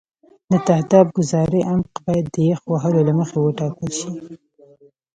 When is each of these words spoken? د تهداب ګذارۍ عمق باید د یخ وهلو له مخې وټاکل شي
د 0.51 0.53
تهداب 0.67 1.07
ګذارۍ 1.17 1.61
عمق 1.71 1.93
باید 2.05 2.25
د 2.35 2.37
یخ 2.49 2.61
وهلو 2.71 2.99
له 3.07 3.13
مخې 3.19 3.37
وټاکل 3.41 3.89
شي 3.99 4.09